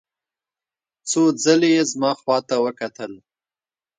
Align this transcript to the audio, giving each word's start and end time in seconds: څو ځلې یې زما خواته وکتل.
څو 1.09 1.21
ځلې 1.43 1.69
یې 1.75 1.83
زما 1.91 2.11
خواته 2.19 2.55
وکتل. 2.65 3.11